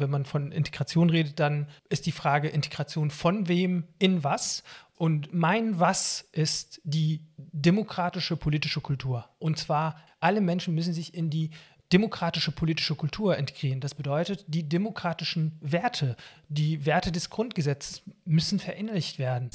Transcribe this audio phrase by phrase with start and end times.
[0.00, 4.62] Wenn man von Integration redet, dann ist die Frage Integration von wem in was.
[4.96, 9.28] Und mein Was ist die demokratische politische Kultur.
[9.38, 11.50] Und zwar alle Menschen müssen sich in die
[11.92, 13.80] demokratische politische Kultur integrieren.
[13.80, 16.16] Das bedeutet, die demokratischen Werte,
[16.48, 19.50] die Werte des Grundgesetzes müssen verinnerlicht werden.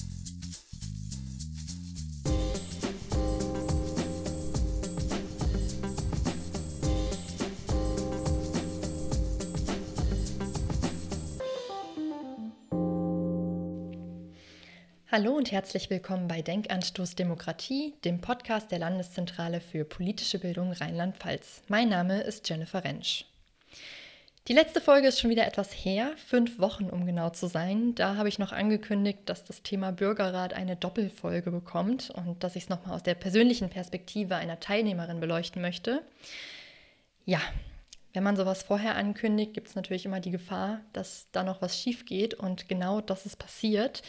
[15.16, 21.62] Hallo und herzlich willkommen bei Denkanstoß Demokratie, dem Podcast der Landeszentrale für politische Bildung Rheinland-Pfalz.
[21.68, 23.26] Mein Name ist Jennifer Rentsch.
[24.48, 27.94] Die letzte Folge ist schon wieder etwas her, fünf Wochen um genau zu sein.
[27.94, 32.64] Da habe ich noch angekündigt, dass das Thema Bürgerrat eine Doppelfolge bekommt und dass ich
[32.64, 36.02] es nochmal aus der persönlichen Perspektive einer Teilnehmerin beleuchten möchte.
[37.24, 37.40] Ja,
[38.14, 41.80] wenn man sowas vorher ankündigt, gibt es natürlich immer die Gefahr, dass da noch was
[41.80, 44.04] schief geht und genau das ist passiert.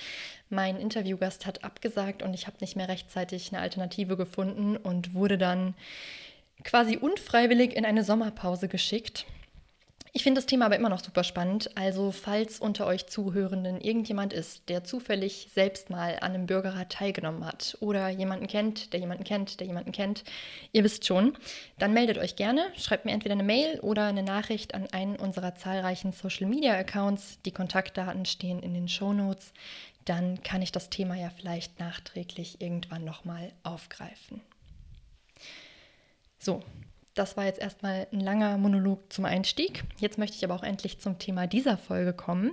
[0.50, 5.38] Mein Interviewgast hat abgesagt und ich habe nicht mehr rechtzeitig eine Alternative gefunden und wurde
[5.38, 5.74] dann
[6.64, 9.26] quasi unfreiwillig in eine Sommerpause geschickt.
[10.16, 11.76] Ich finde das Thema aber immer noch super spannend.
[11.76, 17.44] Also, falls unter euch Zuhörenden irgendjemand ist, der zufällig selbst mal an einem Bürgerrat teilgenommen
[17.44, 20.22] hat oder jemanden kennt, der jemanden kennt, der jemanden kennt,
[20.70, 21.36] ihr wisst schon,
[21.80, 22.70] dann meldet euch gerne.
[22.76, 27.40] Schreibt mir entweder eine Mail oder eine Nachricht an einen unserer zahlreichen Social Media Accounts.
[27.44, 29.52] Die Kontaktdaten stehen in den Show Notes.
[30.04, 34.42] Dann kann ich das Thema ja vielleicht nachträglich irgendwann nochmal aufgreifen.
[36.38, 36.62] So,
[37.14, 39.84] das war jetzt erstmal ein langer Monolog zum Einstieg.
[39.98, 42.52] Jetzt möchte ich aber auch endlich zum Thema dieser Folge kommen.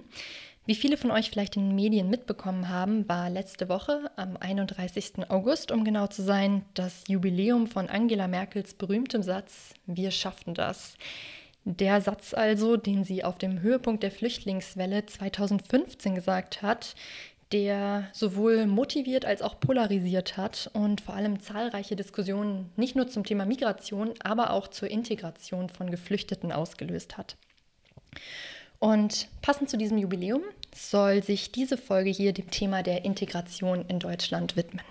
[0.65, 5.29] Wie viele von euch vielleicht in den Medien mitbekommen haben, war letzte Woche am 31.
[5.29, 10.95] August, um genau zu sein, das Jubiläum von Angela Merkels berühmtem Satz Wir schaffen das.
[11.63, 16.95] Der Satz also, den sie auf dem Höhepunkt der Flüchtlingswelle 2015 gesagt hat,
[17.51, 23.23] der sowohl motiviert als auch polarisiert hat und vor allem zahlreiche Diskussionen nicht nur zum
[23.23, 27.35] Thema Migration, aber auch zur Integration von Geflüchteten ausgelöst hat.
[28.79, 30.41] Und passend zu diesem Jubiläum
[30.75, 34.85] soll sich diese Folge hier dem Thema der Integration in Deutschland widmen.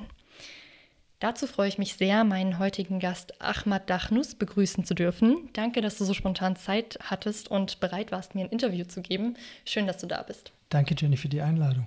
[1.18, 5.50] Dazu freue ich mich sehr, meinen heutigen Gast Ahmad Dachnus begrüßen zu dürfen.
[5.52, 9.36] Danke, dass du so spontan Zeit hattest und bereit warst, mir ein Interview zu geben.
[9.66, 10.52] Schön, dass du da bist.
[10.70, 11.84] Danke, Jenny, für die Einladung.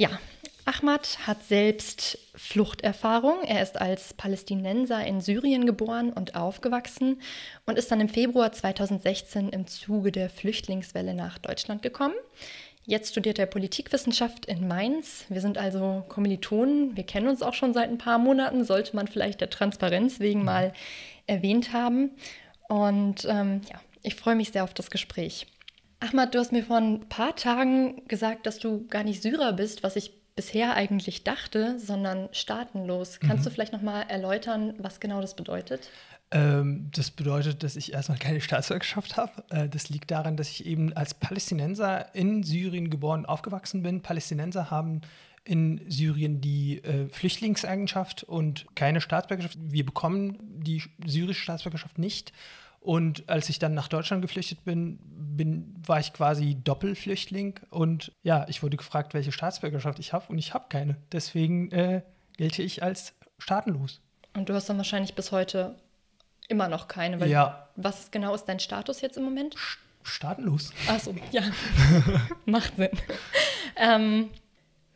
[0.00, 0.18] Ja,
[0.64, 3.42] Ahmad hat selbst Fluchterfahrung.
[3.44, 7.20] Er ist als Palästinenser in Syrien geboren und aufgewachsen
[7.66, 12.14] und ist dann im Februar 2016 im Zuge der Flüchtlingswelle nach Deutschland gekommen.
[12.86, 15.26] Jetzt studiert er Politikwissenschaft in Mainz.
[15.28, 16.96] Wir sind also Kommilitonen.
[16.96, 20.42] Wir kennen uns auch schon seit ein paar Monaten, sollte man vielleicht der Transparenz wegen
[20.42, 20.72] mal
[21.26, 22.12] erwähnt haben.
[22.68, 25.46] Und ähm, ja, ich freue mich sehr auf das Gespräch.
[26.00, 29.82] Ahmad, du hast mir vor ein paar Tagen gesagt, dass du gar nicht Syrer bist,
[29.82, 33.20] was ich bisher eigentlich dachte, sondern staatenlos.
[33.20, 33.44] Kannst mhm.
[33.44, 35.90] du vielleicht noch mal erläutern, was genau das bedeutet?
[36.30, 39.44] Ähm, das bedeutet, dass ich erstmal keine Staatsbürgerschaft habe.
[39.50, 44.00] Äh, das liegt daran, dass ich eben als Palästinenser in Syrien geboren und aufgewachsen bin.
[44.00, 45.02] Palästinenser haben
[45.44, 49.58] in Syrien die äh, Flüchtlingseigenschaft und keine Staatsbürgerschaft.
[49.60, 52.32] Wir bekommen die syrische Staatsbürgerschaft nicht.
[52.80, 57.60] Und als ich dann nach Deutschland geflüchtet bin, bin war ich quasi Doppelflüchtling.
[57.68, 60.24] Und ja, ich wurde gefragt, welche Staatsbürgerschaft ich habe.
[60.28, 60.96] Und ich habe keine.
[61.12, 62.02] Deswegen äh,
[62.36, 64.00] gelte ich als staatenlos.
[64.34, 65.76] Und du hast dann wahrscheinlich bis heute
[66.48, 67.24] immer noch keine.
[67.26, 67.68] ja.
[67.76, 69.56] Was genau ist dein Status jetzt im Moment?
[70.02, 70.72] Staatenlos.
[70.88, 71.42] Achso, ja.
[72.46, 72.90] Macht Sinn.
[73.76, 74.30] ähm,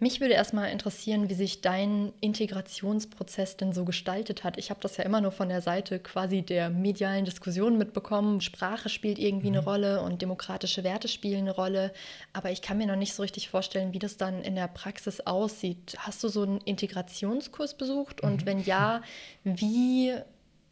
[0.00, 4.58] mich würde erstmal interessieren, wie sich dein Integrationsprozess denn so gestaltet hat.
[4.58, 8.40] Ich habe das ja immer nur von der Seite quasi der medialen Diskussion mitbekommen.
[8.40, 9.56] Sprache spielt irgendwie mhm.
[9.56, 11.92] eine Rolle und demokratische Werte spielen eine Rolle.
[12.32, 15.20] Aber ich kann mir noch nicht so richtig vorstellen, wie das dann in der Praxis
[15.20, 15.96] aussieht.
[15.98, 18.20] Hast du so einen Integrationskurs besucht?
[18.20, 18.46] Und mhm.
[18.46, 19.00] wenn ja,
[19.44, 20.12] wie,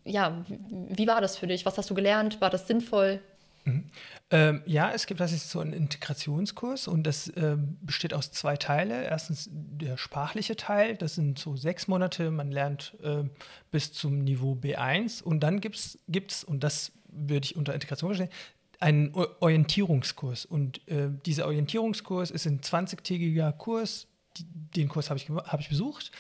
[0.05, 1.65] ja, wie war das für dich?
[1.65, 2.41] Was hast du gelernt?
[2.41, 3.21] War das sinnvoll?
[4.33, 9.05] Ähm, ja, es gibt tatsächlich so einen Integrationskurs und das ähm, besteht aus zwei Teilen.
[9.05, 13.25] Erstens der sprachliche Teil, das sind so sechs Monate, man lernt äh,
[13.71, 18.35] bis zum Niveau B1 und dann gibt es, und das würde ich unter Integration verstehen,
[18.81, 20.47] einen Orientierungskurs.
[20.47, 24.07] Und äh, dieser Orientierungskurs ist ein 20-tägiger Kurs,
[24.39, 26.11] den Kurs habe ich, hab ich besucht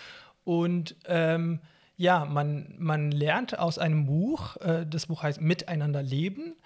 [0.44, 1.60] und ähm,
[1.96, 6.56] ja, man, man lernt aus einem Buch, äh, das Buch heißt Miteinander leben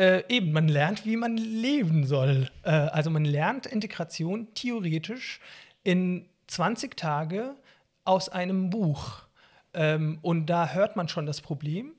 [0.00, 2.48] äh, eben, man lernt, wie man leben soll.
[2.62, 5.40] Äh, also man lernt Integration theoretisch
[5.84, 7.54] in 20 Tage
[8.04, 9.24] aus einem Buch.
[9.74, 11.92] Ähm, und da hört man schon das Problem.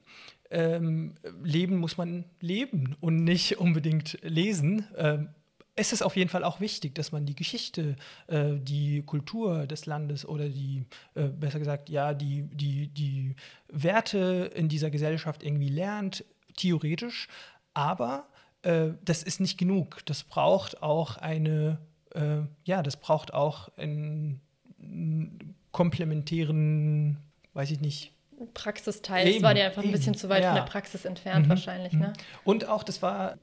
[0.49, 4.85] ähm, leben muss man leben und nicht unbedingt lesen.
[4.97, 5.29] Ähm,
[5.75, 7.95] es ist auf jeden Fall auch wichtig, dass man die Geschichte,
[8.27, 13.35] äh, die Kultur des Landes oder die, äh, besser gesagt, ja, die, die, die
[13.69, 16.25] Werte in dieser Gesellschaft irgendwie lernt,
[16.57, 17.27] theoretisch.
[17.73, 18.27] Aber
[18.63, 20.01] äh, das ist nicht genug.
[20.05, 21.79] Das braucht auch eine,
[22.13, 24.41] äh, ja, das braucht auch einen,
[24.81, 27.17] einen komplementären,
[27.53, 28.13] weiß ich nicht,
[28.53, 29.27] Praxisteil.
[29.27, 30.49] Eben, das war dir einfach ein bisschen zu weit ja.
[30.49, 31.49] von der Praxis entfernt mhm.
[31.49, 31.93] wahrscheinlich.
[31.93, 32.07] Ne?
[32.07, 32.13] Mhm.
[32.43, 33.37] Und auch, das war,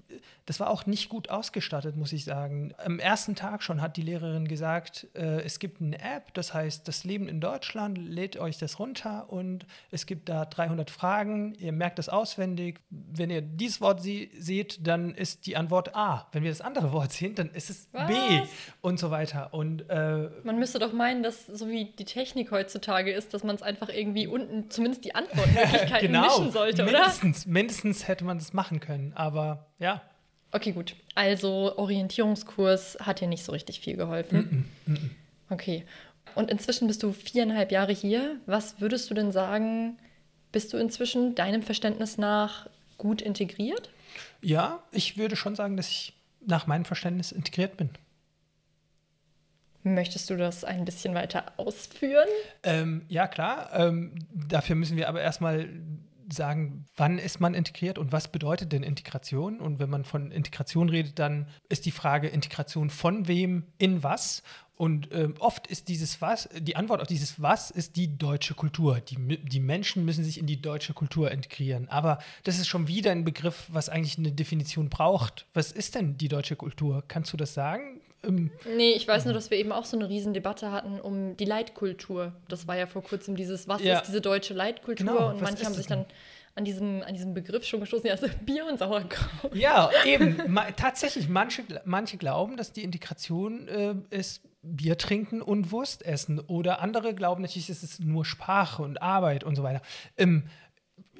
[0.48, 2.72] das war auch nicht gut ausgestattet, muss ich sagen.
[2.78, 6.88] Am ersten Tag schon hat die Lehrerin gesagt, äh, es gibt eine App, das heißt,
[6.88, 11.72] das Leben in Deutschland, lädt euch das runter und es gibt da 300 Fragen, ihr
[11.72, 12.80] merkt das auswendig.
[12.88, 16.26] Wenn ihr dieses Wort sie seht, dann ist die Antwort A.
[16.32, 18.08] Wenn wir das andere Wort sehen, dann ist es Was?
[18.08, 18.14] B
[18.80, 19.52] und so weiter.
[19.52, 23.54] Und, äh, man müsste doch meinen, dass so wie die Technik heutzutage ist, dass man
[23.54, 26.22] es einfach irgendwie unten zumindest zumindest die Antwortmöglichkeiten genau.
[26.22, 27.52] mischen sollte, mindestens, oder?
[27.52, 30.02] Mindestens hätte man das machen können, aber ja.
[30.50, 30.96] Okay, gut.
[31.14, 34.68] Also Orientierungskurs hat dir nicht so richtig viel geholfen.
[34.86, 35.10] Mm -mm, mm
[35.50, 35.84] okay.
[36.34, 38.36] Und inzwischen bist du viereinhalb Jahre hier.
[38.46, 39.98] Was würdest du denn sagen,
[40.52, 43.90] bist du inzwischen deinem Verständnis nach gut integriert?
[44.40, 46.14] Ja, ich würde schon sagen, dass ich
[46.46, 47.90] nach meinem Verständnis integriert bin.
[49.94, 52.28] Möchtest du das ein bisschen weiter ausführen?
[52.62, 53.70] Ähm, ja, klar.
[53.72, 55.68] Ähm, dafür müssen wir aber erstmal
[56.32, 59.60] sagen, wann ist man integriert und was bedeutet denn Integration?
[59.60, 64.42] Und wenn man von Integration redet, dann ist die Frage Integration von wem in was?
[64.78, 69.00] Und ähm, oft ist dieses Was, die Antwort auf dieses Was ist die deutsche Kultur.
[69.00, 71.88] Die, die Menschen müssen sich in die deutsche Kultur integrieren.
[71.88, 75.46] Aber das ist schon wieder ein Begriff, was eigentlich eine Definition braucht.
[75.52, 77.02] Was ist denn die deutsche Kultur?
[77.08, 77.97] Kannst du das sagen?
[78.24, 81.44] Ähm, nee, ich weiß nur, dass wir eben auch so eine Riesendebatte hatten um die
[81.44, 82.32] Leitkultur.
[82.48, 83.98] Das war ja vor kurzem dieses, was ja.
[83.98, 85.06] ist diese deutsche Leitkultur?
[85.06, 86.04] Genau, und manche haben sich dann
[86.58, 89.54] an diesem, an diesem Begriff schon gestoßen, ja, also Bier und Sauerkraut.
[89.54, 90.42] Ja, eben.
[90.48, 96.40] Ma tatsächlich, manche, manche glauben, dass die Integration äh, ist Bier trinken und Wurst essen.
[96.40, 99.82] Oder andere glauben natürlich, es ist nur Sprache und Arbeit und so weiter.
[100.16, 100.48] Ähm,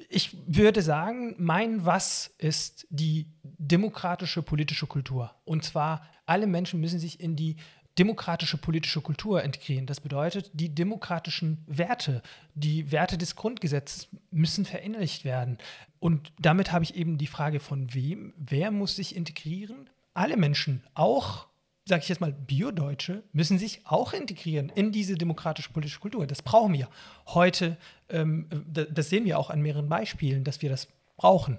[0.09, 5.35] ich würde sagen, mein Was ist die demokratische politische Kultur.
[5.45, 7.55] Und zwar, alle Menschen müssen sich in die
[7.97, 9.85] demokratische politische Kultur integrieren.
[9.85, 12.21] Das bedeutet, die demokratischen Werte,
[12.55, 15.57] die Werte des Grundgesetzes müssen verinnerlicht werden.
[15.99, 19.89] Und damit habe ich eben die Frage von wem, wer muss sich integrieren?
[20.13, 21.47] Alle Menschen, auch
[21.85, 26.27] sage ich jetzt mal, Biodeutsche müssen sich auch integrieren in diese demokratische politische Kultur.
[26.27, 26.87] Das brauchen wir.
[27.27, 27.77] Heute,
[28.09, 30.87] ähm, das sehen wir auch an mehreren Beispielen, dass wir das
[31.17, 31.57] brauchen.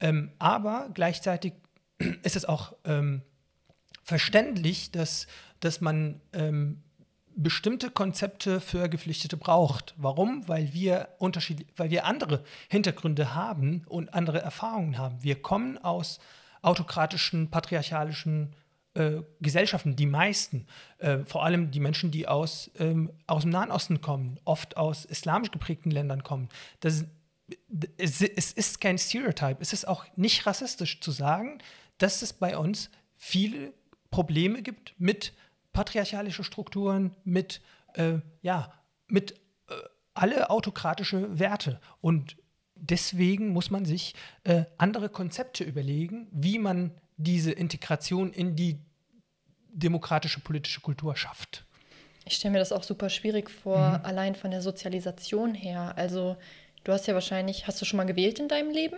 [0.00, 1.52] Ähm, aber gleichzeitig
[2.22, 3.22] ist es auch ähm,
[4.06, 5.26] verständlich, dass,
[5.58, 6.82] dass man ähm,
[7.34, 9.94] bestimmte Konzepte für Geflüchtete braucht.
[9.98, 10.46] Warum?
[10.48, 15.22] Weil wir unterschiedlich, weil wir andere Hintergründe haben und andere Erfahrungen haben.
[15.22, 16.20] Wir kommen aus
[16.62, 18.54] autokratischen, patriarchalischen
[18.94, 20.66] äh, Gesellschaften, die meisten,
[20.98, 25.04] äh, vor allem die Menschen, die aus, ähm, aus dem Nahen Osten kommen, oft aus
[25.04, 26.48] islamisch geprägten Ländern kommen,
[26.78, 27.04] das,
[27.98, 29.56] es, es ist kein Stereotype.
[29.58, 31.58] Es ist auch nicht rassistisch zu sagen,
[31.98, 33.72] dass es bei uns viele
[34.10, 35.32] Probleme gibt mit
[35.72, 37.60] patriarchalischen Strukturen, mit,
[37.94, 38.72] äh, ja,
[39.08, 39.32] mit
[39.68, 39.74] äh,
[40.14, 41.80] alle autokratische Werte.
[42.00, 42.36] Und
[42.74, 44.14] deswegen muss man sich
[44.44, 48.78] äh, andere Konzepte überlegen, wie man diese Integration in die
[49.68, 51.66] demokratische politische Kultur schafft.
[52.24, 54.04] Ich stelle mir das auch super schwierig vor, mhm.
[54.04, 55.96] allein von der Sozialisation her.
[55.96, 56.36] Also
[56.84, 58.96] du hast ja wahrscheinlich, hast du schon mal gewählt in deinem Leben?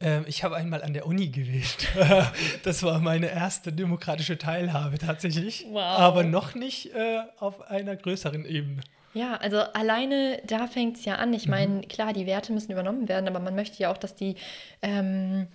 [0.00, 1.88] Ähm, ich habe einmal an der Uni gewählt.
[2.62, 5.66] das war meine erste demokratische Teilhabe tatsächlich.
[5.68, 5.82] Wow.
[5.82, 8.80] Aber noch nicht äh, auf einer größeren Ebene.
[9.12, 11.34] Ja, also alleine da fängt es ja an.
[11.34, 11.88] Ich meine, mhm.
[11.88, 14.36] klar, die Werte müssen übernommen werden, aber man möchte ja auch, dass die
[14.82, 15.48] ähm,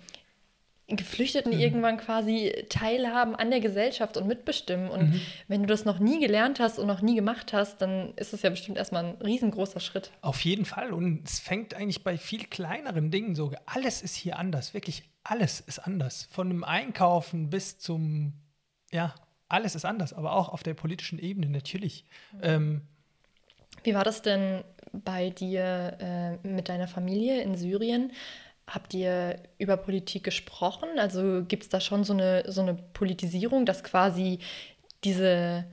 [0.88, 1.58] Geflüchteten mhm.
[1.58, 4.88] irgendwann quasi teilhaben an der Gesellschaft und mitbestimmen.
[4.88, 5.20] Und mhm.
[5.48, 8.42] wenn du das noch nie gelernt hast und noch nie gemacht hast, dann ist es
[8.42, 10.12] ja bestimmt erstmal ein riesengroßer Schritt.
[10.20, 10.92] Auf jeden Fall.
[10.92, 13.52] Und es fängt eigentlich bei viel kleineren Dingen so.
[13.66, 14.74] Alles ist hier anders.
[14.74, 16.28] Wirklich alles ist anders.
[16.30, 18.34] Von dem Einkaufen bis zum,
[18.92, 19.12] ja,
[19.48, 20.12] alles ist anders.
[20.12, 22.04] Aber auch auf der politischen Ebene natürlich.
[22.32, 22.40] Mhm.
[22.42, 22.82] Ähm,
[23.82, 24.62] Wie war das denn
[24.92, 28.12] bei dir äh, mit deiner Familie in Syrien?
[28.66, 30.88] Habt ihr über Politik gesprochen?
[30.98, 34.40] Also gibt es da schon so eine, so eine Politisierung, dass quasi
[35.04, 35.64] diese,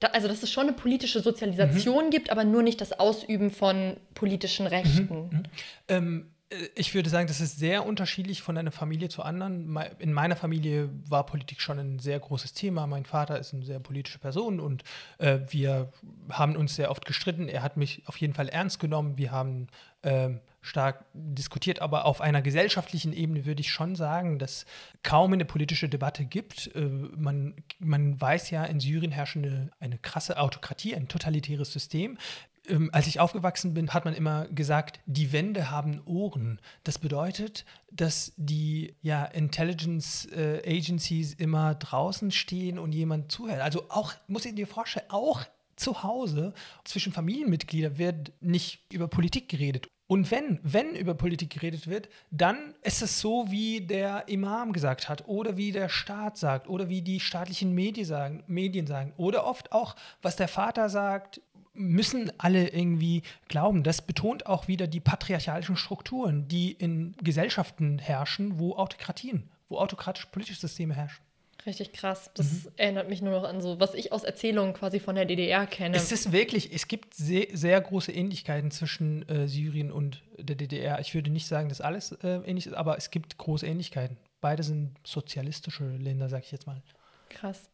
[0.00, 2.10] also dass es schon eine politische Sozialisation mhm.
[2.10, 5.08] gibt, aber nur nicht das Ausüben von politischen Rechten?
[5.30, 5.38] Mhm.
[5.38, 5.42] Mhm.
[5.88, 6.30] Ähm,
[6.74, 9.76] ich würde sagen, das ist sehr unterschiedlich von einer Familie zur anderen.
[9.98, 12.86] In meiner Familie war Politik schon ein sehr großes Thema.
[12.86, 14.84] Mein Vater ist eine sehr politische Person und
[15.18, 15.92] äh, wir
[16.30, 17.48] haben uns sehr oft gestritten.
[17.48, 19.16] Er hat mich auf jeden Fall ernst genommen.
[19.16, 19.68] Wir haben
[20.02, 20.30] äh,
[20.64, 24.64] stark diskutiert, aber auf einer gesellschaftlichen Ebene würde ich schon sagen, dass
[25.02, 26.74] kaum eine politische Debatte gibt.
[26.74, 26.80] Äh,
[27.16, 32.18] man, man weiß ja, in Syrien herrscht eine, eine krasse Autokratie, ein totalitäres System
[32.66, 36.60] ähm, als ich aufgewachsen bin, hat man immer gesagt, die Wände haben Ohren.
[36.82, 43.60] Das bedeutet, dass die ja, Intelligence äh, Agencies immer draußen stehen und jemand zuhört.
[43.60, 45.42] Also auch, muss ich dir vorstellen, auch
[45.76, 46.54] zu Hause
[46.84, 49.88] zwischen Familienmitgliedern wird nicht über Politik geredet.
[50.06, 55.08] Und wenn, wenn über Politik geredet wird, dann ist es so, wie der Imam gesagt
[55.08, 59.46] hat oder wie der Staat sagt oder wie die staatlichen Medien sagen, Medien sagen oder
[59.46, 61.40] oft auch, was der Vater sagt,
[61.72, 63.82] müssen alle irgendwie glauben.
[63.82, 70.28] Das betont auch wieder die patriarchalischen Strukturen, die in Gesellschaften herrschen, wo Autokratien, wo autokratische
[70.28, 71.24] politische Systeme herrschen.
[71.66, 72.30] Richtig krass.
[72.34, 72.70] Das mhm.
[72.76, 75.96] erinnert mich nur noch an so, was ich aus Erzählungen quasi von der DDR kenne.
[75.96, 81.00] Es ist wirklich, es gibt sehr, sehr große Ähnlichkeiten zwischen äh, Syrien und der DDR.
[81.00, 84.18] Ich würde nicht sagen, dass alles äh, ähnlich ist, aber es gibt große Ähnlichkeiten.
[84.42, 86.82] Beide sind sozialistische Länder, sag ich jetzt mal.
[87.30, 87.70] Krass.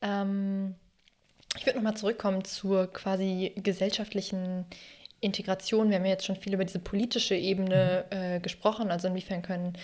[0.00, 0.74] Ähm,
[1.58, 4.64] ich würde nochmal zurückkommen zur quasi gesellschaftlichen
[5.20, 5.90] Integration.
[5.90, 8.16] Wir haben ja jetzt schon viel über diese politische Ebene mhm.
[8.16, 8.90] äh, gesprochen.
[8.90, 9.74] Also inwiefern können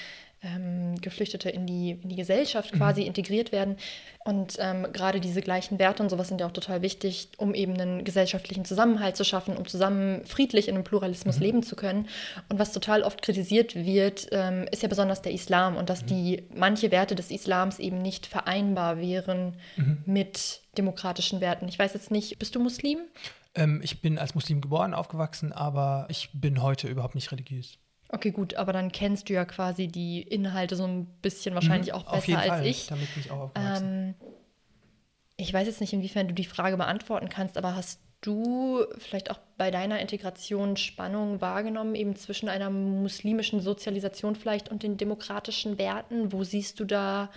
[0.42, 3.08] ähm, Geflüchtete in die, in die Gesellschaft quasi mhm.
[3.08, 3.76] integriert werden.
[4.24, 7.80] Und ähm, gerade diese gleichen Werte und sowas sind ja auch total wichtig, um eben
[7.80, 11.42] einen gesellschaftlichen Zusammenhalt zu schaffen, um zusammen friedlich in einem Pluralismus mhm.
[11.42, 12.08] leben zu können.
[12.48, 16.06] Und was total oft kritisiert wird, ähm, ist ja besonders der Islam und dass mhm.
[16.06, 20.02] die manche Werte des Islams eben nicht vereinbar wären mhm.
[20.06, 21.66] mit demokratischen Werten.
[21.68, 22.98] Ich weiß jetzt nicht, bist du Muslim?
[23.54, 27.78] Ähm, ich bin als Muslim geboren, aufgewachsen, aber ich bin heute überhaupt nicht religiös.
[28.10, 31.98] Okay, gut, aber dann kennst du ja quasi die Inhalte so ein bisschen wahrscheinlich mhm,
[31.98, 32.66] auch besser als Fall.
[32.66, 32.86] ich.
[32.86, 33.50] Damit bin ich auch.
[33.54, 34.14] Ähm,
[35.36, 39.38] ich weiß jetzt nicht, inwiefern du die Frage beantworten kannst, aber hast du vielleicht auch
[39.56, 46.32] bei deiner Integration Spannung wahrgenommen, eben zwischen einer muslimischen Sozialisation vielleicht und den demokratischen Werten?
[46.32, 47.30] Wo siehst du da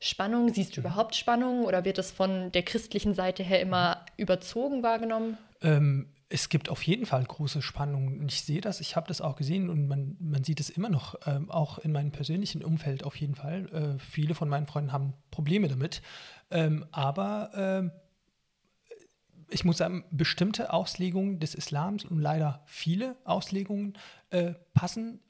[0.00, 0.52] Spannung?
[0.52, 0.86] Siehst du mhm.
[0.86, 4.22] überhaupt Spannung oder wird das von der christlichen Seite her immer mhm.
[4.22, 5.38] überzogen wahrgenommen?
[5.62, 8.26] Ähm, es gibt auf jeden Fall große Spannungen.
[8.28, 11.14] Ich sehe das, ich habe das auch gesehen und man, man sieht es immer noch,
[11.26, 13.68] ähm, auch in meinem persönlichen Umfeld auf jeden Fall.
[13.72, 16.02] Äh, viele von meinen Freunden haben Probleme damit.
[16.50, 23.94] Ähm, aber äh, ich muss sagen, bestimmte Auslegungen des Islams und leider viele Auslegungen
[24.30, 25.20] äh, passen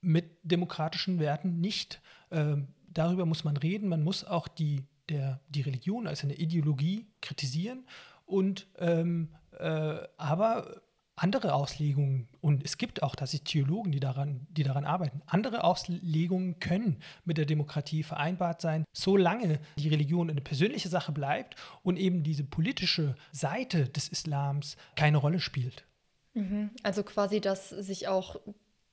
[0.00, 2.00] mit demokratischen Werten nicht.
[2.30, 3.88] Ähm, darüber muss man reden.
[3.88, 7.86] Man muss auch die, der, die Religion als eine Ideologie kritisieren
[8.24, 10.82] und ähm, äh, aber
[11.16, 16.60] andere Auslegungen, und es gibt auch tatsächlich Theologen, die daran, die daran arbeiten, andere Auslegungen
[16.60, 22.22] können mit der Demokratie vereinbart sein, solange die Religion eine persönliche Sache bleibt und eben
[22.22, 25.86] diese politische Seite des Islams keine Rolle spielt.
[26.34, 26.70] Mhm.
[26.82, 28.36] Also quasi, dass sich auch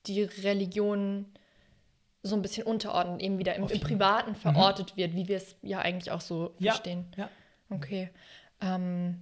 [0.05, 1.25] die Religion
[2.21, 4.97] so ein bisschen unterordnet, eben wieder im, im Privaten verortet mhm.
[4.97, 6.71] wird, wie wir es ja eigentlich auch so ja.
[6.71, 7.05] verstehen.
[7.17, 7.29] Ja.
[7.69, 8.11] Okay.
[8.61, 9.19] Ähm,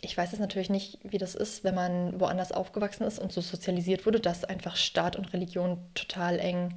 [0.00, 3.40] ich weiß es natürlich nicht, wie das ist, wenn man woanders aufgewachsen ist und so
[3.40, 6.74] sozialisiert wurde, dass einfach Staat und Religion total eng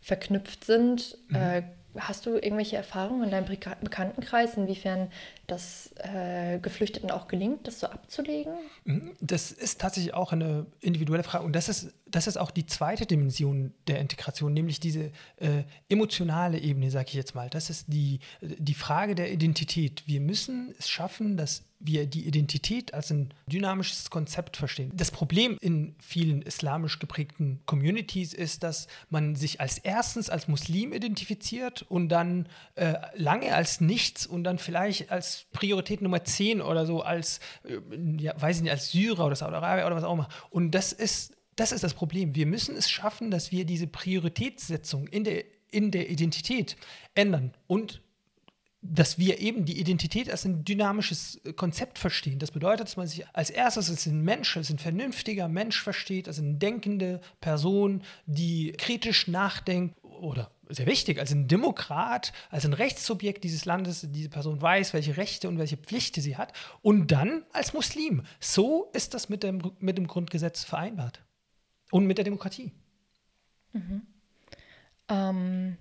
[0.00, 1.18] verknüpft sind.
[1.28, 1.36] Mhm.
[1.36, 1.62] Äh,
[1.96, 5.10] hast du irgendwelche Erfahrungen in deinem Bekanntenkreis, inwiefern
[5.46, 8.52] das äh, Geflüchteten auch gelingt, das so abzulegen?
[8.84, 9.16] Mhm.
[9.20, 11.44] Das ist tatsächlich auch eine individuelle Frage.
[11.44, 16.58] Und das ist, das ist auch die zweite Dimension der Integration, nämlich diese äh, emotionale
[16.58, 17.50] Ebene, sage ich jetzt mal.
[17.50, 20.04] Das ist die, die Frage der Identität.
[20.06, 24.92] Wir müssen es schaffen, dass wir die Identität als ein dynamisches Konzept verstehen.
[24.94, 30.92] Das Problem in vielen islamisch geprägten Communities ist, dass man sich als erstens als Muslim
[30.92, 36.86] identifiziert und dann äh, lange als nichts und dann vielleicht als Priorität Nummer 10 oder
[36.86, 37.78] so als, äh,
[38.18, 40.28] ja, weiß ich nicht, als Syrer oder Saudi-Arabier oder was auch immer.
[40.50, 42.34] Und das ist, das ist das Problem.
[42.34, 46.76] Wir müssen es schaffen, dass wir diese Prioritätssetzung in der, in der Identität
[47.14, 48.00] ändern und
[48.86, 52.38] dass wir eben die Identität als ein dynamisches äh, Konzept verstehen.
[52.38, 56.28] Das bedeutet, dass man sich als erstes als ein Mensch, als ein vernünftiger Mensch versteht,
[56.28, 62.74] als eine denkende Person, die kritisch nachdenkt oder sehr wichtig, als ein Demokrat, als ein
[62.74, 67.44] Rechtssubjekt dieses Landes, diese Person weiß, welche Rechte und welche Pflichten sie hat und dann
[67.52, 68.22] als Muslim.
[68.38, 71.22] So ist das mit dem, mit dem Grundgesetz vereinbart
[71.94, 72.72] und mit der Demokratie.
[73.72, 74.02] Mhm.
[75.08, 75.76] Ähm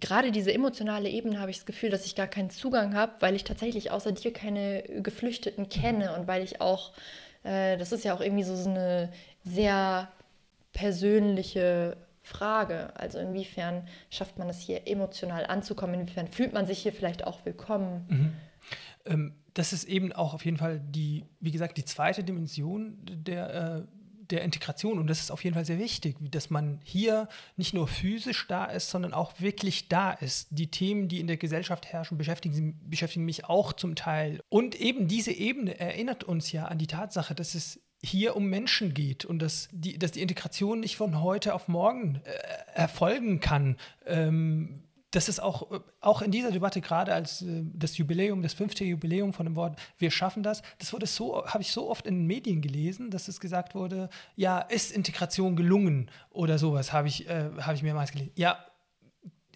[0.00, 3.34] gerade diese emotionale Ebene habe ich das Gefühl, dass ich gar keinen Zugang habe, weil
[3.34, 6.92] ich tatsächlich außer dir keine Geflüchteten kenne und weil ich auch,
[7.42, 9.12] äh, das ist ja auch irgendwie so, so eine
[9.44, 10.10] sehr
[10.72, 12.98] persönliche Frage.
[12.98, 16.00] Also inwiefern schafft man es hier emotional anzukommen?
[16.00, 18.06] Inwiefern fühlt man sich hier vielleicht auch willkommen?
[18.08, 18.32] Mhm.
[19.04, 23.54] Ähm, das ist eben auch auf jeden Fall die, wie gesagt, die zweite Dimension der,
[23.54, 24.01] äh,
[24.32, 24.98] der Integration.
[24.98, 28.64] Und das ist auf jeden Fall sehr wichtig, dass man hier nicht nur physisch da
[28.64, 30.48] ist, sondern auch wirklich da ist.
[30.50, 34.40] Die Themen, die in der Gesellschaft herrschen, beschäftigen, beschäftigen mich auch zum Teil.
[34.48, 38.94] Und eben diese Ebene erinnert uns ja an die Tatsache, dass es hier um Menschen
[38.94, 42.30] geht und dass die, dass die Integration nicht von heute auf morgen äh,
[42.74, 43.76] erfolgen kann.
[44.06, 44.82] Ähm,
[45.12, 49.32] das ist auch, auch in dieser Debatte, gerade als äh, das Jubiläum, das fünfte Jubiläum
[49.32, 52.26] von dem Wort Wir schaffen das, das wurde so, habe ich so oft in den
[52.26, 57.50] Medien gelesen, dass es gesagt wurde, ja, ist Integration gelungen oder sowas, habe ich, äh,
[57.58, 58.32] hab ich mehrmals gelesen.
[58.34, 58.58] Ja,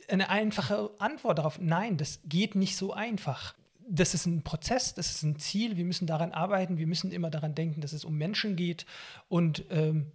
[0.09, 3.55] eine einfache Antwort darauf, nein, das geht nicht so einfach
[3.89, 7.31] das ist ein Prozess, das ist ein Ziel, wir müssen daran arbeiten, wir müssen immer
[7.31, 8.85] daran denken, dass es um Menschen geht
[9.29, 10.11] und ähm,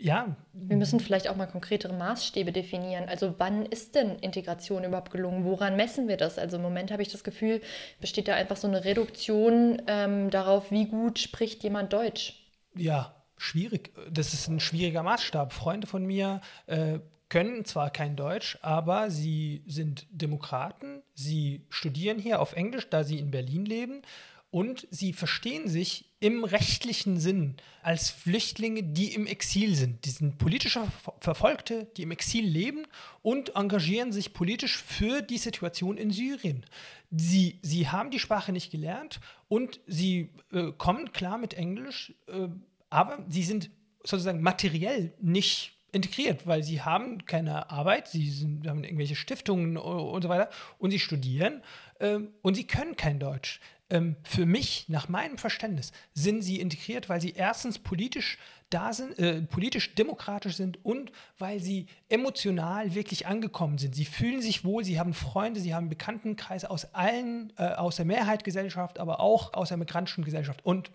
[0.00, 0.34] ja.
[0.52, 3.08] Wir müssen vielleicht auch mal konkretere Maßstäbe definieren.
[3.08, 5.44] Also wann ist denn Integration überhaupt gelungen?
[5.44, 6.38] Woran messen wir das?
[6.38, 7.60] Also im Moment habe ich das Gefühl,
[8.00, 12.46] besteht da einfach so eine Reduktion ähm, darauf, wie gut spricht jemand Deutsch?
[12.74, 13.92] Ja, schwierig.
[14.10, 15.52] Das ist ein schwieriger Maßstab.
[15.52, 22.40] Freunde von mir äh, können zwar kein Deutsch, aber sie sind Demokraten, sie studieren hier
[22.40, 24.02] auf Englisch, da sie in Berlin leben
[24.50, 30.04] und sie verstehen sich im rechtlichen Sinn als Flüchtlinge, die im Exil sind.
[30.04, 30.82] Die sind politische
[31.20, 32.86] Verfolgte, die im Exil leben
[33.22, 36.66] und engagieren sich politisch für die Situation in Syrien.
[37.10, 42.48] Sie, sie haben die Sprache nicht gelernt und sie äh, kommen klar mit Englisch, äh,
[42.90, 43.70] aber sie sind
[44.02, 50.22] sozusagen materiell nicht integriert, weil sie haben keine Arbeit, sie sind, haben irgendwelche Stiftungen und
[50.22, 51.62] so weiter und sie studieren
[51.98, 53.60] ähm, und sie können kein Deutsch.
[53.90, 58.38] Ähm, für mich, nach meinem Verständnis, sind sie integriert, weil sie erstens politisch
[58.70, 63.96] da sind, äh, politisch demokratisch sind und weil sie emotional wirklich angekommen sind.
[63.96, 68.04] Sie fühlen sich wohl, sie haben Freunde, sie haben Bekanntenkreise aus allen, äh, aus der
[68.04, 70.64] Mehrheitsgesellschaft, aber auch aus der migrantischen Gesellschaft.
[70.64, 70.92] Und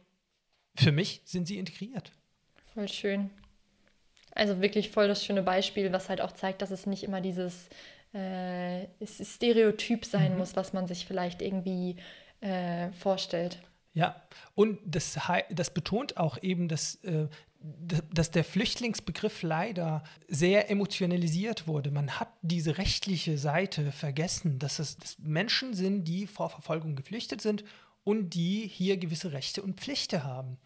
[0.76, 2.12] für mich sind sie integriert.
[2.74, 3.30] Voll schön.
[4.32, 7.70] Also wirklich voll das schöne Beispiel, was halt auch zeigt, dass es nicht immer dieses
[8.16, 10.38] äh, Stereotyp sein mhm.
[10.40, 11.98] muss, was man sich vielleicht irgendwie
[12.42, 13.60] äh, vorstellt.
[13.94, 14.22] Ja,
[14.56, 15.18] und das,
[15.50, 17.28] das betont auch eben, dass, äh,
[17.60, 21.92] dass der Flüchtlingsbegriff leider sehr emotionalisiert wurde.
[21.92, 27.42] Man hat diese rechtliche Seite vergessen, dass es dass Menschen sind, die vor Verfolgung geflüchtet
[27.42, 27.64] sind
[28.04, 30.58] und die hier gewisse Rechte und Pflichten haben.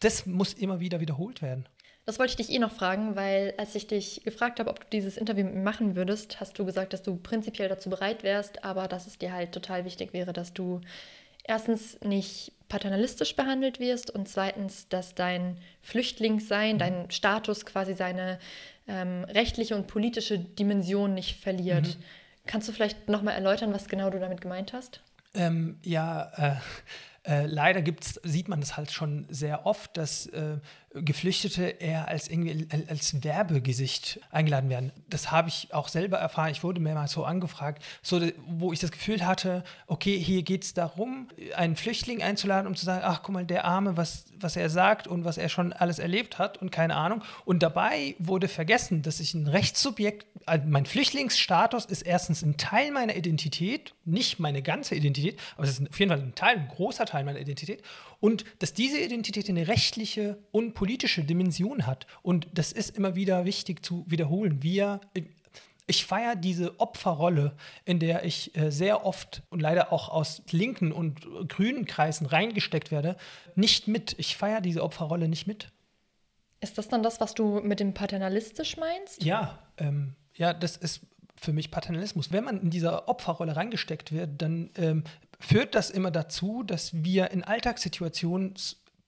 [0.00, 1.66] Das muss immer wieder wiederholt werden.
[2.06, 4.86] Das wollte ich dich eh noch fragen, weil als ich dich gefragt habe, ob du
[4.92, 8.64] dieses Interview mit mir machen würdest, hast du gesagt, dass du prinzipiell dazu bereit wärst,
[8.64, 10.80] aber dass es dir halt total wichtig wäre, dass du
[11.42, 18.38] erstens nicht paternalistisch behandelt wirst und zweitens, dass dein Flüchtlingssein, dein Status quasi seine
[18.86, 21.86] ähm, rechtliche und politische Dimension nicht verliert.
[21.86, 22.02] Mhm.
[22.46, 25.00] Kannst du vielleicht nochmal erläutern, was genau du damit gemeint hast?
[25.34, 26.56] Ähm, ja, äh,
[27.26, 30.58] äh, leider gibt's, sieht man das halt schon sehr oft, dass äh,
[31.04, 34.92] Geflüchtete eher als irgendwie als Werbegesicht eingeladen werden.
[35.08, 36.50] Das habe ich auch selber erfahren.
[36.50, 40.74] Ich wurde mehrmals so angefragt, so, wo ich das Gefühl hatte, okay, hier geht es
[40.74, 44.70] darum, einen Flüchtling einzuladen, um zu sagen, ach guck mal, der Arme, was, was er
[44.70, 47.22] sagt und was er schon alles erlebt hat und keine Ahnung.
[47.44, 52.90] Und dabei wurde vergessen, dass ich ein Rechtssubjekt, also mein Flüchtlingsstatus ist erstens ein Teil
[52.90, 56.68] meiner Identität, nicht meine ganze Identität, aber es ist auf jeden Fall ein Teil, ein
[56.68, 57.82] großer Teil meiner Identität.
[58.18, 62.06] Und dass diese Identität eine rechtliche und politische Dimension hat.
[62.22, 64.62] Und das ist immer wieder wichtig zu wiederholen.
[64.62, 65.00] Wir,
[65.86, 70.92] ich feiere diese Opferrolle, in der ich äh, sehr oft und leider auch aus linken
[70.92, 73.16] und grünen Kreisen reingesteckt werde,
[73.54, 74.14] nicht mit.
[74.18, 75.70] Ich feiere diese Opferrolle nicht mit.
[76.60, 79.22] Ist das dann das, was du mit dem paternalistisch meinst?
[79.22, 81.02] Ja, ähm, ja, das ist
[81.36, 82.32] für mich Paternalismus.
[82.32, 85.04] Wenn man in dieser Opferrolle reingesteckt wird, dann ähm,
[85.38, 88.54] führt das immer dazu, dass wir in Alltagssituationen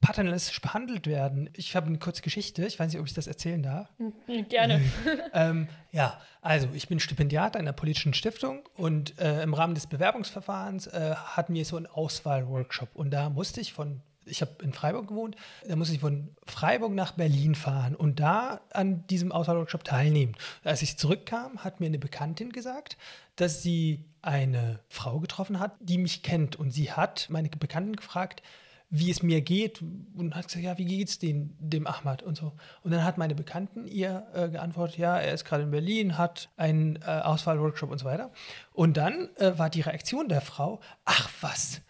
[0.01, 1.51] paternalistisch behandelt werden.
[1.55, 3.89] Ich habe eine kurze Geschichte, ich weiß nicht, ob ich das erzählen darf.
[3.99, 4.81] Hm, gerne.
[5.35, 10.87] ähm, ja, also ich bin Stipendiat einer politischen Stiftung und äh, im Rahmen des Bewerbungsverfahrens
[10.89, 15.09] äh, hatten wir so einen Auswahlworkshop und da musste ich von ich habe in Freiburg
[15.09, 20.37] gewohnt, da musste ich von Freiburg nach Berlin fahren und da an diesem Auswahlworkshop teilnehmen.
[20.65, 22.99] Als ich zurückkam, hat mir eine Bekanntin gesagt,
[23.37, 26.57] dass sie eine Frau getroffen hat, die mich kennt.
[26.57, 28.43] Und sie hat meine Bekannten gefragt,
[28.91, 32.55] wie es mir geht und hat gesagt, ja, wie geht's dem, dem Ahmad und so.
[32.83, 36.49] Und dann hat meine Bekannten ihr äh, geantwortet, ja, er ist gerade in Berlin, hat
[36.57, 38.33] einen äh, Auswahlworkshop und so weiter.
[38.73, 41.83] Und dann äh, war die Reaktion der Frau, ach was,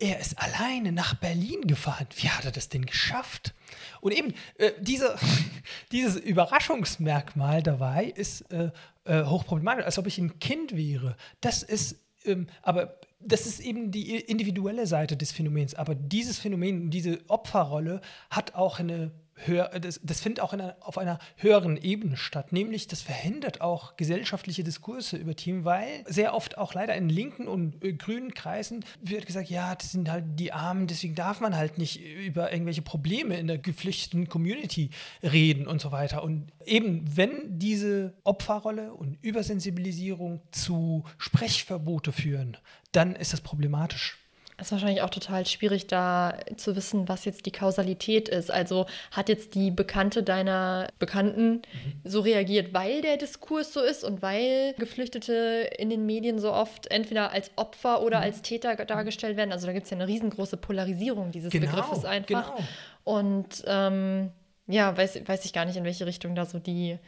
[0.00, 2.08] er ist alleine nach Berlin gefahren.
[2.16, 3.54] Wie hat er das denn geschafft?
[4.00, 5.14] Und eben äh, diese,
[5.92, 8.72] dieses Überraschungsmerkmal dabei ist äh,
[9.04, 11.16] äh, hochproblematisch, als ob ich ein Kind wäre.
[11.40, 15.74] Das ist, ähm, aber das ist eben die individuelle Seite des Phänomens.
[15.74, 19.10] Aber dieses Phänomen, diese Opferrolle hat auch eine
[19.46, 23.96] höher, das, das findet auch einer, auf einer höheren Ebene statt, nämlich das verhindert auch
[23.96, 28.84] gesellschaftliche Diskurse über Themen, weil sehr oft auch leider in linken und äh, grünen Kreisen
[29.00, 32.82] wird gesagt, ja, das sind halt die Armen, deswegen darf man halt nicht über irgendwelche
[32.82, 34.90] Probleme in der geflüchteten Community
[35.22, 36.22] reden und so weiter.
[36.22, 42.56] Und eben, wenn diese Opferrolle und Übersensibilisierung zu Sprechverbote führen,
[42.92, 44.21] dann ist das problematisch.
[44.58, 48.50] Es ist wahrscheinlich auch total schwierig, da zu wissen, was jetzt die Kausalität ist.
[48.50, 51.62] Also hat jetzt die Bekannte deiner Bekannten mhm.
[52.04, 56.90] so reagiert, weil der Diskurs so ist und weil Geflüchtete in den Medien so oft
[56.90, 58.24] entweder als Opfer oder mhm.
[58.24, 59.52] als Täter dargestellt werden.
[59.52, 62.54] Also da gibt es ja eine riesengroße Polarisierung dieses genau, Begriffes einfach.
[62.54, 62.68] Genau.
[63.04, 64.30] Und ähm,
[64.66, 66.98] ja, weiß, weiß ich gar nicht, in welche Richtung da so die,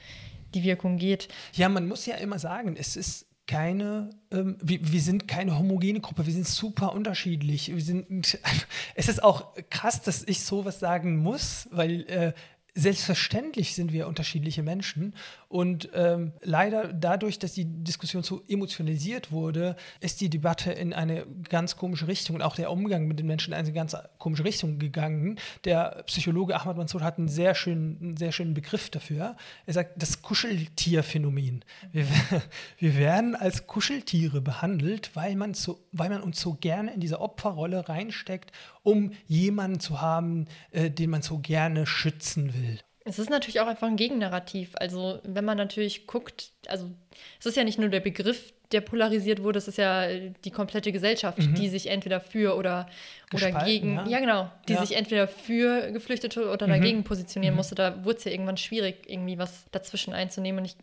[0.54, 1.28] die Wirkung geht.
[1.52, 6.00] Ja, man muss ja immer sagen, es ist keine, ähm, wir, wir, sind keine homogene
[6.00, 7.74] Gruppe, wir sind super unterschiedlich.
[7.74, 8.38] Wir sind,
[8.94, 12.33] es ist auch krass, dass ich sowas sagen muss, weil äh,
[12.74, 15.14] selbstverständlich sind wir unterschiedliche Menschen
[15.48, 21.24] und ähm, leider dadurch, dass die Diskussion so emotionalisiert wurde, ist die Debatte in eine
[21.48, 24.80] ganz komische Richtung und auch der Umgang mit den Menschen in eine ganz komische Richtung
[24.80, 25.38] gegangen.
[25.64, 29.37] Der Psychologe Ahmad Mansour hat einen sehr schönen, einen sehr schönen Begriff dafür.
[29.66, 31.64] Er sagt, das Kuscheltierphänomen.
[31.92, 32.06] Wir,
[32.78, 37.20] wir werden als Kuscheltiere behandelt, weil man, so, weil man uns so gerne in diese
[37.20, 38.50] Opferrolle reinsteckt,
[38.85, 42.79] um jemanden zu haben, äh, den man so gerne schützen will.
[43.07, 44.70] Es ist natürlich auch einfach ein Gegennarrativ.
[44.77, 46.90] Also, wenn man natürlich guckt, also
[47.38, 50.09] es ist ja nicht nur der Begriff, der polarisiert wurde, es ist ja
[50.44, 51.55] die komplette Gesellschaft, mhm.
[51.55, 52.88] die sich entweder für oder,
[53.33, 54.07] oder gegen, ja.
[54.09, 54.81] ja genau, die ja.
[54.85, 56.73] sich entweder für Geflüchtete oder mhm.
[56.73, 57.59] dagegen positionieren mhm.
[57.59, 57.75] musste.
[57.75, 60.61] Da wurde es ja irgendwann schwierig, irgendwie was dazwischen einzunehmen.
[60.61, 60.77] Und ich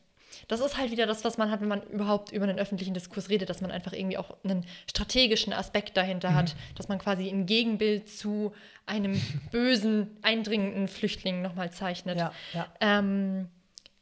[0.52, 3.30] das ist halt wieder das, was man hat, wenn man überhaupt über einen öffentlichen Diskurs
[3.30, 6.36] redet, dass man einfach irgendwie auch einen strategischen Aspekt dahinter mhm.
[6.36, 8.52] hat, dass man quasi ein Gegenbild zu
[8.86, 9.14] einem
[9.52, 12.18] bösen, eindringenden Flüchtling nochmal zeichnet.
[12.18, 12.68] Ja, ja.
[12.82, 13.48] Ähm,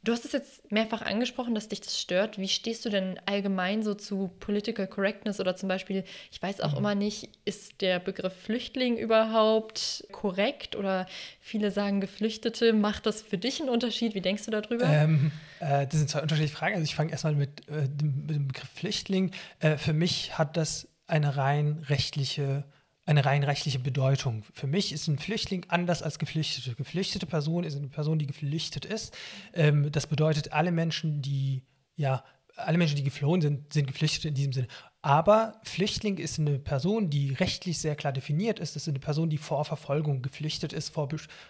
[0.02, 2.38] Du hast es jetzt mehrfach angesprochen, dass dich das stört.
[2.38, 6.72] Wie stehst du denn allgemein so zu Political Correctness oder zum Beispiel, ich weiß auch
[6.72, 6.78] mhm.
[6.78, 11.06] immer nicht, ist der Begriff Flüchtling überhaupt korrekt oder
[11.38, 12.72] viele sagen Geflüchtete.
[12.72, 14.14] Macht das für dich einen Unterschied?
[14.14, 14.86] Wie denkst du darüber?
[14.86, 16.76] Ähm, äh, das sind zwei unterschiedliche Fragen.
[16.76, 19.32] Also ich fange erstmal mit, äh, dem, mit, dem, Begriff Flüchtling.
[19.58, 22.64] Äh, für mich hat das eine rein rechtliche
[23.10, 24.44] eine rein rechtliche Bedeutung.
[24.54, 26.76] Für mich ist ein Flüchtling anders als Geflüchtete.
[26.76, 29.16] Geflüchtete Person ist eine Person, die geflüchtet ist.
[29.52, 31.62] Ähm, das bedeutet, alle Menschen, die
[31.96, 32.24] ja
[32.56, 34.68] alle Menschen, die geflohen sind, sind Geflüchtete in diesem Sinne.
[35.02, 38.76] Aber Flüchtling ist eine Person, die rechtlich sehr klar definiert ist.
[38.76, 41.08] Das ist eine Person, die vor Verfolgung geflüchtet ist, vor,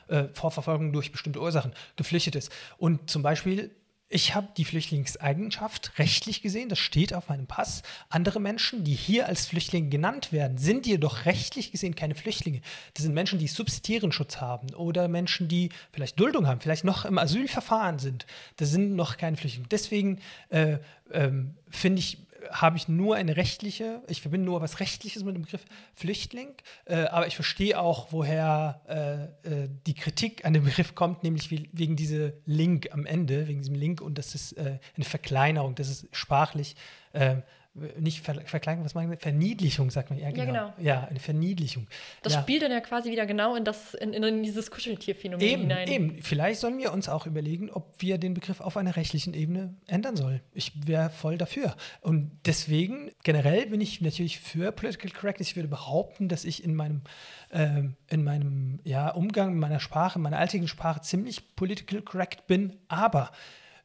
[0.08, 2.52] äh, vor Verfolgung durch bestimmte Ursachen geflüchtet ist.
[2.78, 3.74] Und zum Beispiel
[4.12, 7.82] ich habe die Flüchtlingseigenschaft rechtlich gesehen, das steht auf meinem Pass.
[8.08, 12.60] Andere Menschen, die hier als Flüchtlinge genannt werden, sind jedoch rechtlich gesehen keine Flüchtlinge.
[12.94, 17.04] Das sind Menschen, die subsidiären Schutz haben oder Menschen, die vielleicht Duldung haben, vielleicht noch
[17.04, 18.26] im Asylverfahren sind.
[18.56, 19.68] Das sind noch keine Flüchtlinge.
[19.70, 20.18] Deswegen
[20.48, 20.78] äh,
[21.12, 22.18] ähm, finde ich
[22.50, 26.54] habe ich nur eine rechtliche, ich verbinde nur was Rechtliches mit dem Begriff Flüchtling,
[26.86, 28.80] äh, aber ich verstehe auch, woher
[29.44, 33.48] äh, äh, die Kritik an dem Begriff kommt, nämlich wie, wegen diesem Link am Ende,
[33.48, 36.76] wegen diesem Link und das ist äh, eine Verkleinerung, das ist sprachlich
[37.12, 37.36] äh,
[37.98, 40.40] nicht Ver Verkleidung, was man Verniedlichung, sagt man ja genau.
[40.40, 40.72] Ja, genau.
[40.78, 41.86] ja eine Verniedlichung.
[42.22, 42.42] Das ja.
[42.42, 45.88] spielt dann ja quasi wieder genau in, das, in, in dieses Kuscheltierphänomen eben, hinein.
[45.88, 49.74] Eben, vielleicht sollen wir uns auch überlegen, ob wir den Begriff auf einer rechtlichen Ebene
[49.86, 50.40] ändern sollen.
[50.52, 51.74] Ich wäre voll dafür.
[52.00, 55.48] Und deswegen, generell bin ich natürlich für Political Correctness.
[55.48, 57.02] Ich würde behaupten, dass ich in meinem,
[57.50, 62.76] äh, in meinem ja, Umgang mit meiner Sprache, meiner alltäglichen Sprache ziemlich political correct bin,
[62.88, 63.30] aber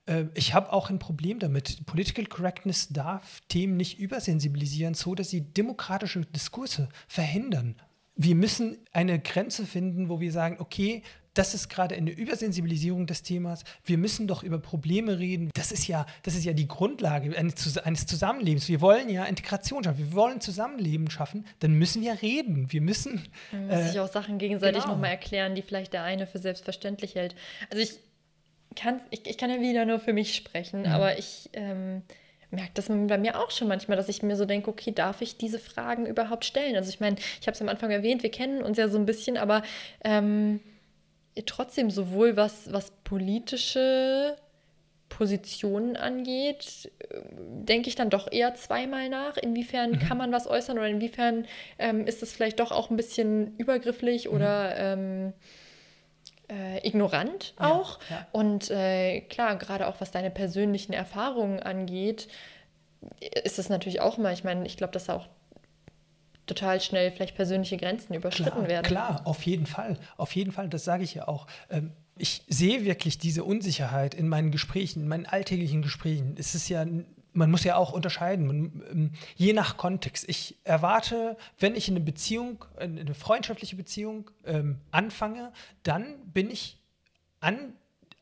[0.05, 1.85] äh, ich habe auch ein Problem damit.
[1.85, 7.75] Political Correctness darf Themen nicht übersensibilisieren, so dass sie demokratische Diskurse verhindern.
[8.15, 13.21] Wir müssen eine Grenze finden, wo wir sagen, okay, das ist gerade eine Übersensibilisierung des
[13.21, 13.65] Themas.
[13.83, 15.49] Wir müssen doch über Probleme reden.
[15.53, 18.69] Das ist ja, das ist ja die Grundlage eines Zusammenlebens.
[18.69, 19.97] Wir wollen ja Integration schaffen.
[19.97, 21.45] Wir wollen Zusammenleben schaffen.
[21.59, 22.71] Dann müssen wir reden.
[22.71, 23.27] Wir müssen.
[23.51, 24.93] Man muss äh, sich auch Sachen gegenseitig genau.
[24.93, 27.35] nochmal erklären, die vielleicht der eine für selbstverständlich hält.
[27.69, 27.99] Also ich
[28.75, 30.88] kann, ich, ich kann ja wieder nur für mich sprechen, mhm.
[30.88, 32.03] aber ich ähm,
[32.51, 35.38] merke das bei mir auch schon manchmal, dass ich mir so denke, okay, darf ich
[35.38, 36.75] diese Fragen überhaupt stellen?
[36.75, 39.05] Also ich meine, ich habe es am Anfang erwähnt, wir kennen uns ja so ein
[39.05, 39.63] bisschen, aber
[40.03, 40.59] ähm,
[41.45, 44.35] trotzdem sowohl was, was politische
[45.09, 49.38] Positionen angeht, äh, denke ich dann doch eher zweimal nach.
[49.38, 49.99] Inwiefern mhm.
[49.99, 51.45] kann man was äußern oder inwiefern
[51.77, 54.35] ähm, ist es vielleicht doch auch ein bisschen übergrifflich mhm.
[54.35, 55.33] oder ähm,
[56.49, 57.99] äh, ignorant auch.
[58.10, 58.27] Ja, ja.
[58.31, 62.27] Und äh, klar, gerade auch was deine persönlichen Erfahrungen angeht,
[63.43, 65.27] ist es natürlich auch mal, ich meine, ich glaube, dass auch
[66.45, 68.86] total schnell vielleicht persönliche Grenzen überschritten klar, werden.
[68.86, 69.97] Klar, auf jeden Fall.
[70.17, 71.47] Auf jeden Fall, das sage ich ja auch.
[71.69, 76.36] Ähm, ich sehe wirklich diese Unsicherheit in meinen Gesprächen, in meinen alltäglichen Gesprächen.
[76.38, 76.86] Es ist ja
[77.35, 80.27] man muss ja auch unterscheiden, man, ähm, je nach Kontext.
[80.27, 85.51] Ich erwarte, wenn ich in eine Beziehung, in eine freundschaftliche Beziehung ähm, anfange,
[85.83, 86.79] dann bin ich
[87.41, 87.73] an,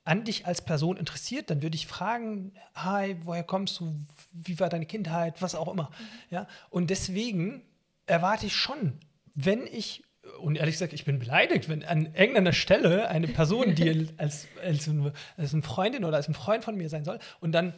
[0.03, 1.49] an dich als Person interessiert.
[1.49, 3.95] Dann würde ich fragen, hi, woher kommst du?
[4.31, 5.41] Wie war deine Kindheit?
[5.41, 5.89] Was auch immer.
[5.89, 6.05] Mhm.
[6.31, 6.47] Ja?
[6.69, 7.61] Und deswegen
[8.07, 8.99] erwarte ich schon,
[9.35, 10.03] wenn ich
[10.39, 14.87] und ehrlich gesagt, ich bin beleidigt, wenn an irgendeiner Stelle eine Person, die als, als,
[14.87, 17.73] eine, als eine Freundin oder als ein Freund von mir sein soll, und dann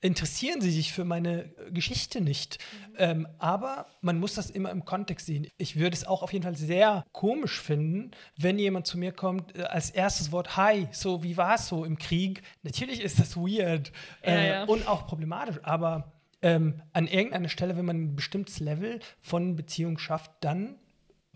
[0.00, 2.58] interessieren sie sich für meine Geschichte nicht.
[2.58, 2.94] Mhm.
[2.98, 5.46] Ähm, aber man muss das immer im Kontext sehen.
[5.56, 9.56] Ich würde es auch auf jeden Fall sehr komisch finden, wenn jemand zu mir kommt,
[9.56, 12.42] äh, als erstes Wort Hi, so wie war es so im Krieg?
[12.62, 14.64] Natürlich ist das weird äh, ja, ja.
[14.64, 19.98] und auch problematisch, aber ähm, an irgendeiner Stelle, wenn man ein bestimmtes Level von Beziehung
[19.98, 20.76] schafft, dann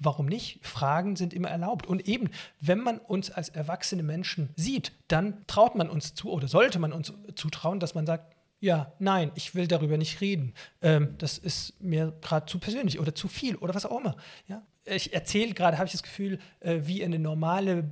[0.01, 0.67] warum nicht?
[0.67, 1.87] Fragen sind immer erlaubt.
[1.87, 6.49] Und eben, wenn man uns als erwachsene Menschen sieht, dann traut man uns zu oder
[6.49, 10.55] sollte man uns zutrauen, dass man sagt, ja, nein, ich will darüber nicht reden.
[10.83, 14.17] Ähm, das ist mir gerade zu persönlich oder zu viel oder was auch immer.
[14.47, 14.63] Ja?
[14.85, 17.91] Ich erzähle gerade, habe ich das Gefühl, äh, wie eine normale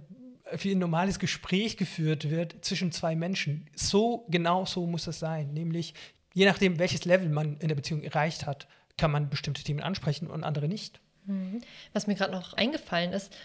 [0.53, 3.69] wie ein normales Gespräch geführt wird zwischen zwei Menschen.
[3.75, 5.53] So genau so muss das sein.
[5.53, 5.95] Nämlich,
[6.33, 10.29] je nachdem, welches Level man in der Beziehung erreicht hat, kann man bestimmte Themen ansprechen
[10.29, 11.01] und andere nicht.
[11.27, 11.61] Mhm.
[11.93, 13.37] Was mir gerade noch eingefallen ist,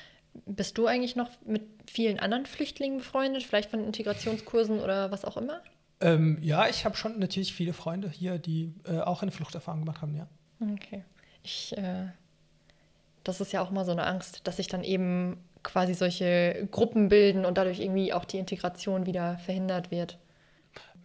[0.46, 5.38] bist du eigentlich noch mit vielen anderen Flüchtlingen befreundet, vielleicht von Integrationskursen oder was auch
[5.38, 5.62] immer?
[6.04, 10.02] Ähm, ja, ich habe schon natürlich viele Freunde hier, die äh, auch eine Fluchterfahrung gemacht
[10.02, 10.28] haben, ja.
[10.60, 11.04] Okay.
[11.44, 12.08] Ich, äh,
[13.24, 17.08] das ist ja auch mal so eine Angst, dass sich dann eben quasi solche Gruppen
[17.08, 20.20] bilden und dadurch irgendwie auch die Integration wieder verhindert wird.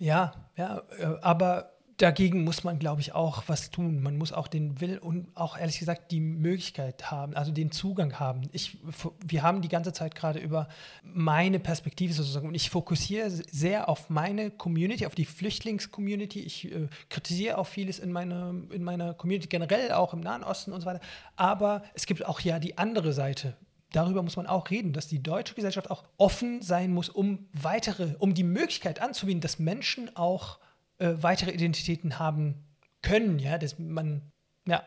[0.01, 4.01] Ja, ja, äh, aber dagegen muss man, glaube ich, auch was tun.
[4.03, 8.19] Man muss auch den Will und auch ehrlich gesagt die Möglichkeit haben, also den Zugang
[8.21, 8.43] haben.
[8.53, 8.79] Ich,
[9.27, 10.69] wir haben die ganze Zeit gerade über
[11.03, 16.41] meine Perspektive sozusagen und ich fokussiere sehr auf meine Community, auf die Flüchtlingscommunity.
[16.41, 20.73] Ich äh, kritisiere auch vieles in meiner, in meiner Community generell, auch im Nahen Osten
[20.73, 21.01] und so weiter.
[21.35, 23.57] Aber es gibt auch ja die andere Seite,
[23.93, 28.15] darüber muss man auch reden, dass die deutsche Gesellschaft auch offen sein muss, um weitere,
[28.21, 30.61] um die Möglichkeit anzubieten, dass Menschen auch
[30.99, 32.67] äh, weitere Identitäten haben
[33.03, 34.23] können, ja, dass man,
[34.67, 34.83] ja.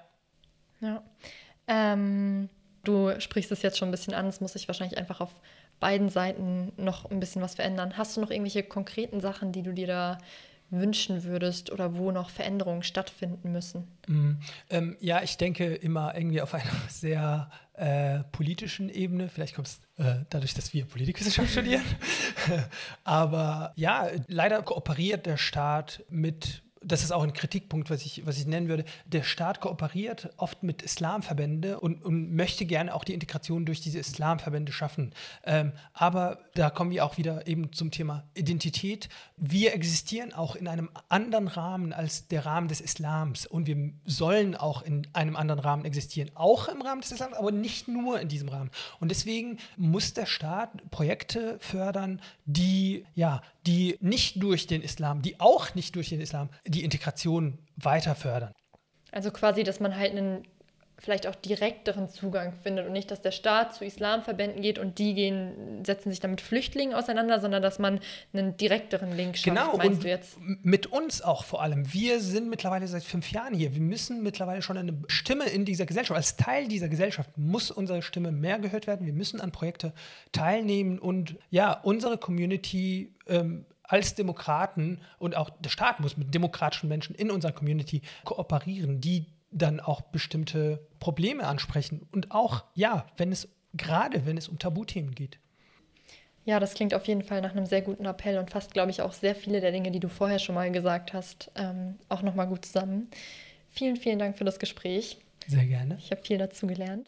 [0.79, 1.03] Ja.
[1.67, 2.49] Ähm,
[2.83, 5.33] du sprichst es jetzt schon ein bisschen an, es muss sich wahrscheinlich einfach auf
[5.79, 7.97] beiden Seiten noch ein bisschen was verändern.
[7.97, 10.17] Hast du noch irgendwelche konkreten Sachen, die du dir da
[10.71, 13.87] wünschen würdest oder wo noch Veränderungen stattfinden müssen?
[14.07, 14.31] Mm,
[14.69, 19.29] ähm, ja, ich denke immer irgendwie auf einer sehr äh, politischen Ebene.
[19.29, 21.83] Vielleicht kommt es äh, dadurch, dass wir Politikwissenschaft studieren.
[23.03, 28.37] Aber ja, leider kooperiert der Staat mit das ist auch ein Kritikpunkt, was ich, was
[28.37, 28.85] ich nennen würde.
[29.05, 33.99] Der Staat kooperiert oft mit Islamverbände und, und möchte gerne auch die Integration durch diese
[33.99, 35.13] Islamverbände schaffen.
[35.45, 39.09] Ähm, aber da kommen wir auch wieder eben zum Thema Identität.
[39.37, 44.55] Wir existieren auch in einem anderen Rahmen als der Rahmen des Islams und wir sollen
[44.55, 48.27] auch in einem anderen Rahmen existieren, auch im Rahmen des Islams, aber nicht nur in
[48.27, 48.71] diesem Rahmen.
[48.99, 55.39] Und deswegen muss der Staat Projekte fördern, die ja die nicht durch den Islam, die
[55.39, 58.53] auch nicht durch den Islam die Integration weiter fördern.
[59.11, 60.47] Also quasi, dass man halt einen
[61.01, 65.15] vielleicht auch direkteren Zugang findet und nicht, dass der Staat zu Islamverbänden geht und die
[65.15, 67.99] gehen, setzen sich dann mit Flüchtlingen auseinander, sondern dass man
[68.33, 69.45] einen direkteren Link schafft.
[69.45, 70.05] Genau, und
[70.63, 71.91] mit uns auch vor allem.
[71.91, 73.73] Wir sind mittlerweile seit fünf Jahren hier.
[73.73, 78.03] Wir müssen mittlerweile schon eine Stimme in dieser Gesellschaft, als Teil dieser Gesellschaft muss unsere
[78.03, 79.07] Stimme mehr gehört werden.
[79.07, 79.93] Wir müssen an Projekte
[80.31, 86.87] teilnehmen und ja, unsere Community ähm, als Demokraten und auch der Staat muss mit demokratischen
[86.87, 92.07] Menschen in unserer Community kooperieren, die dann auch bestimmte Probleme ansprechen.
[92.11, 95.39] Und auch, ja, wenn es, gerade wenn es um Tabuthemen geht.
[96.43, 99.01] Ja, das klingt auf jeden Fall nach einem sehr guten Appell und fasst, glaube ich,
[99.01, 102.47] auch sehr viele der Dinge, die du vorher schon mal gesagt hast, ähm, auch nochmal
[102.47, 103.09] gut zusammen.
[103.69, 105.19] Vielen, vielen Dank für das Gespräch.
[105.47, 105.97] Sehr gerne.
[105.99, 107.07] Ich habe viel dazu gelernt.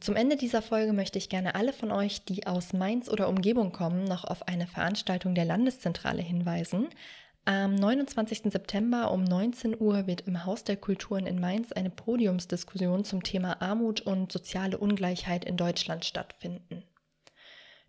[0.00, 3.72] Zum Ende dieser Folge möchte ich gerne alle von euch, die aus Mainz oder Umgebung
[3.72, 6.88] kommen, noch auf eine Veranstaltung der Landeszentrale hinweisen.
[7.46, 8.50] Am 29.
[8.50, 13.60] September um 19 Uhr wird im Haus der Kulturen in Mainz eine Podiumsdiskussion zum Thema
[13.60, 16.84] Armut und soziale Ungleichheit in Deutschland stattfinden.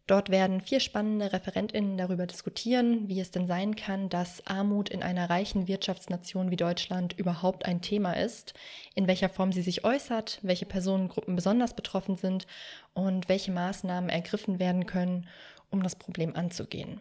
[0.08, 5.02] Dort werden vier spannende Referentinnen darüber diskutieren, wie es denn sein kann, dass Armut in
[5.02, 8.56] einer reichen Wirtschaftsnation wie Deutschland überhaupt ein Thema ist,
[8.94, 12.46] in welcher Form sie sich äußert, welche Personengruppen besonders betroffen sind
[12.94, 15.30] und welche Maßnahmen ergriffen werden können,
[15.72, 17.00] um das Problem anzugehen.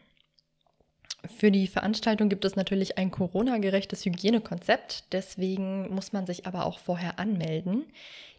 [1.26, 6.78] Für die Veranstaltung gibt es natürlich ein Corona-gerechtes Hygienekonzept, deswegen muss man sich aber auch
[6.78, 7.86] vorher anmelden.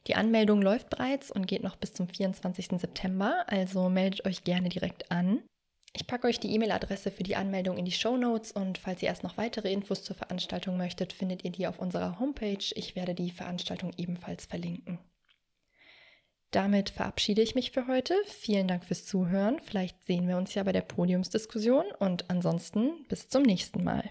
[0.08, 2.80] Die Anmeldung läuft bereits und geht noch bis zum 24.
[2.80, 5.42] September, also meldet euch gerne direkt an.
[5.94, 9.08] Ich packe euch die E-Mail-Adresse für die Anmeldung in die Show Notes und falls ihr
[9.08, 12.66] erst noch weitere Infos zur Veranstaltung möchtet, findet ihr die auf unserer Homepage.
[12.76, 15.00] Ich werde die Veranstaltung ebenfalls verlinken.
[16.52, 18.16] Damit verabschiede ich mich für heute.
[18.26, 19.60] Vielen Dank fürs Zuhören.
[19.60, 24.10] Vielleicht sehen wir uns ja bei der Podiumsdiskussion und ansonsten bis zum nächsten Mal.